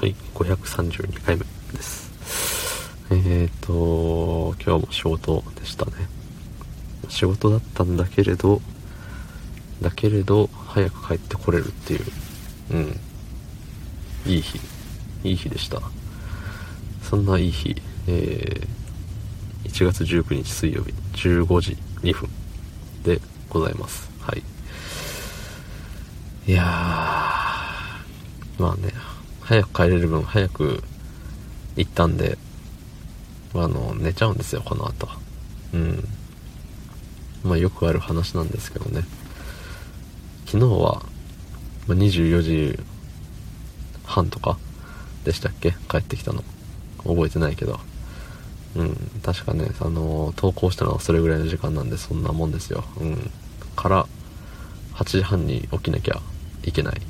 [0.00, 1.44] はい532回目
[1.74, 2.10] です。
[3.10, 5.92] えーと今日も仕事でしたね。
[7.10, 8.62] 仕事だったんだけれど
[9.82, 12.04] だけれど早く帰ってこれるっていう
[12.70, 13.00] うん。
[14.24, 14.58] いい日
[15.22, 15.82] いい日でした。
[17.02, 17.76] そんないい日
[18.08, 20.94] えー、1月19日水曜日
[21.28, 22.30] 15時2分
[23.04, 23.20] で
[23.50, 24.10] ございます。
[24.22, 24.42] はい。
[26.50, 29.19] いやーまあね。
[29.50, 30.84] 早く帰れる分早く
[31.74, 32.38] 行ったんで、
[33.52, 35.08] あの、寝ちゃうんですよ、この後。
[35.74, 36.04] うん。
[37.42, 39.02] まあよくある話なんですけどね。
[40.46, 41.02] 昨日は、
[41.88, 42.78] まあ、24時
[44.04, 44.56] 半とか
[45.24, 45.74] でしたっけ？
[45.88, 46.44] 帰ってきたの。
[46.98, 47.80] 覚えてないけど。
[48.76, 48.94] うん。
[49.24, 52.84] 確かね、あの、投稿したのはそれぐらいの時間なんで、そんなもんですよ。
[53.00, 53.30] うん。
[53.74, 54.06] から、
[54.94, 56.20] 8時半に起きなきゃ
[56.62, 57.02] いけない。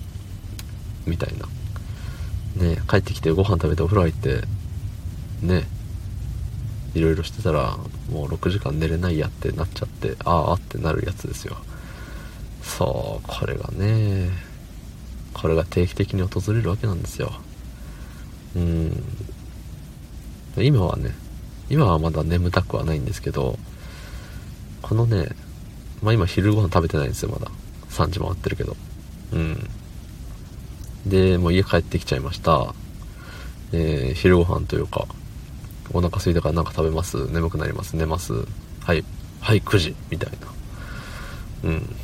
[1.04, 1.46] みたいな
[2.56, 4.42] ね帰ってきてご飯食べてお風呂入って
[5.42, 5.64] ね
[6.94, 7.76] いろいろしてたら
[8.10, 11.56] もう6時間寝れないやってなっちゃってああってなるやつですよ。
[12.62, 14.30] そうこれがね
[15.34, 17.32] これが定期的に訪れるわけなんですよ。
[18.56, 19.02] うん。
[20.56, 21.14] 今はね
[21.68, 23.56] 今はまだ眠たくはないんですけど
[24.82, 25.28] このね
[26.02, 27.50] まあ今昼ご飯食べてないんですよまだ。
[27.90, 28.76] 3時回ってるけど。
[29.32, 29.70] うん。
[31.06, 32.74] で、もう家帰ってきちゃいました。
[33.72, 35.06] えー、昼ご飯というか、
[35.92, 37.26] お腹空いたからなんか食べます？
[37.30, 37.96] 眠くなります？
[37.96, 38.32] 寝ます？
[38.84, 39.04] はい。
[39.40, 40.32] はい、9時みたい
[41.64, 41.70] な。
[41.70, 41.96] うん。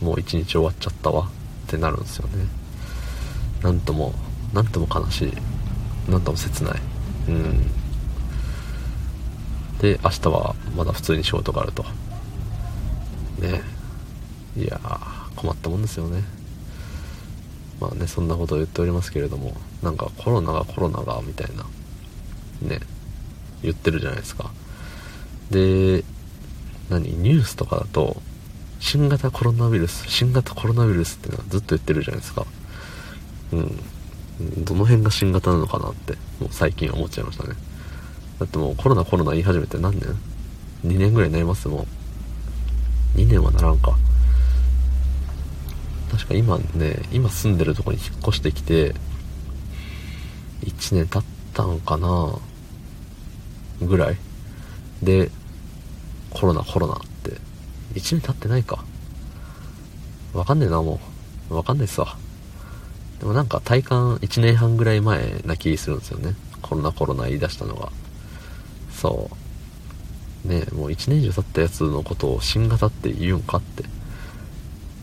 [0.00, 1.28] もう一日終わっちゃったわ
[1.66, 2.46] ってなるんですよね。
[3.62, 4.14] なんとも、
[4.52, 5.32] なんとも悲しい。
[6.10, 6.80] なんとも切ない。
[7.28, 7.66] うん。
[9.78, 11.84] で、明日はまだ普通に仕事があると。
[13.38, 13.60] ね
[14.56, 14.80] いや
[15.36, 16.22] 困ったもんですよね。
[17.80, 21.64] まあねそんなことを言っておりますけれどもなんかコロナがコロナがみたいな
[22.68, 22.80] ね
[23.62, 24.50] 言ってるじゃないですか。
[25.50, 26.04] で
[26.88, 28.16] 何ニュースとかだと
[28.78, 32.46] 新型コロナウイルス新型コロナウイルスってのはずっと言ってるじゃないですか。
[33.52, 33.78] うん。
[34.64, 37.54] どの辺が新型なのかなってもう最近思っちゃいましたね。
[38.38, 40.02] だってもうコロナコロナ言い始めて何年
[40.84, 41.68] ?2 年ぐらいになります？
[41.68, 41.86] も
[43.16, 43.18] う。
[43.18, 43.96] 2年はならんか。
[46.10, 48.94] 確か今ね、今住んでるとこに引っ越してきて、
[50.64, 52.38] 1年経ったんかな
[53.80, 54.16] ぐらい
[55.02, 55.30] で、
[56.30, 57.32] コロナコロナって、
[57.94, 58.84] 1年経ってないか。
[60.32, 61.00] わかんねえな、も
[61.50, 61.54] う。
[61.54, 62.16] わかんないっすわ。
[63.20, 66.34] でもなんか体感1年半ぐらい前な気するんですよね。
[66.62, 67.90] コロナコロナ言い出したのが。
[68.92, 69.30] そ
[70.44, 70.48] う。
[70.48, 73.84] ねもう1年以上経ったやつのことを新型って言うんかって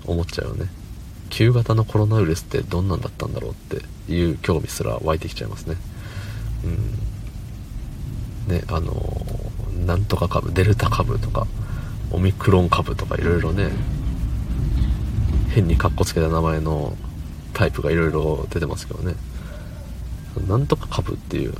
[0.05, 0.82] 思っちゃうよね。
[1.33, 5.77] 旧型のコロナウイルスってどんなんだったんだろうっていう興味すら湧いてきちゃいますね。
[8.47, 8.55] うん。
[8.55, 8.93] ね、あの
[9.87, 11.47] なんとか株、デルタ株とか、
[12.11, 13.71] オミクロン株とかいろいろね、
[15.49, 16.95] 変にカッコつけた名前の
[17.53, 19.15] タイプがいろいろ出てますけどね。
[20.47, 21.55] なんとか株っていう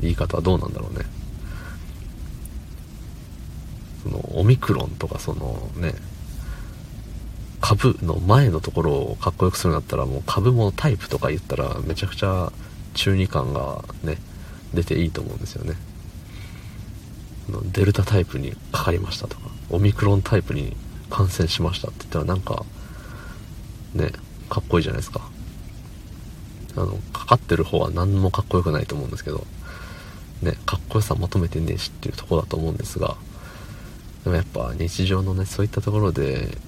[0.00, 1.04] 言い方はどうなんだろうね。
[4.02, 5.94] その、オミクロンとかそのね、
[7.66, 12.52] 株の前のところをかっこよくするんだったらもう株もタイプとか言ったらめちゃくちゃ
[12.92, 14.18] 中二感がね
[14.74, 15.74] 出ていいと思うんですよね。
[17.72, 20.76] デルタタイプにかかりましたとかオミクロンタイプに
[21.08, 22.66] 感染しましたって言ったらなんか
[23.94, 24.10] ね
[24.50, 25.22] かっこいいじゃないですか。
[26.76, 29.46] あのかかってる方は何もかっこよくないと思うんですけど
[30.42, 33.16] ねかっこよさ求めてねえしっていうとこだと思うんですが
[34.24, 36.58] でもやっぱ日常のねそういったところで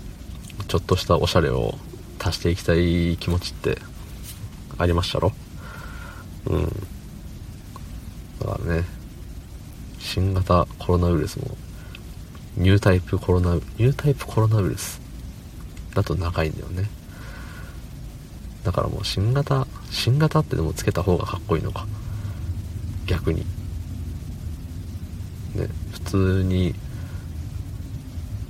[0.68, 1.74] ちょっとしたおしゃれを
[2.18, 3.78] 足していきたい気持ちって
[4.78, 5.32] ありましたろ？
[6.46, 6.64] うん。
[8.40, 8.84] だからね
[9.98, 11.56] 新型コロナウイルスも
[12.56, 15.00] ニュータイプコロナニュータイプコロナウイルス
[15.94, 16.88] だと長いんだよね。
[18.64, 21.86] だからもう新型新型ってでもつけた方がかっこいいのか。
[23.06, 23.40] 逆に。
[25.54, 26.74] ね普通に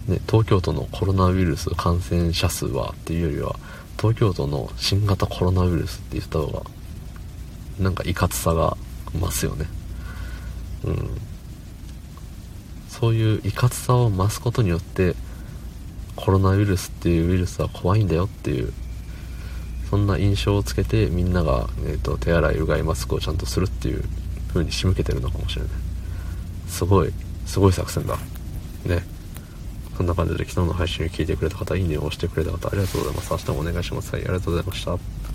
[0.09, 3.57] ね、東京都のコロナウイルス感染者数はっていうよりは
[3.99, 6.63] 東京都の新型コロナウイルスって言った方が
[7.81, 8.77] なんかいかつさが
[9.15, 9.67] 増すよね。
[10.85, 11.11] うん。
[12.89, 15.15] そういういかつさを増すことによって
[16.15, 18.73] コロナウイルスっていうウイルスは怖いんだよっていう
[19.91, 24.05] そんな印象をつけてみんなが、えーと、手洗いうがいマスクをちゃんとするっていう
[24.49, 25.71] 風に仕向けてるのかもしれない。
[26.69, 27.13] すごい
[27.45, 28.17] すごい作戦だ。
[28.85, 29.16] ね。
[29.97, 33.31] そんな感じで昨日の配信を聞いてくれた方、いいねを押してくれた方、ありがとうございます。
[33.31, 34.13] 明日もお願いします。
[34.13, 35.16] はい、ありがとうございました。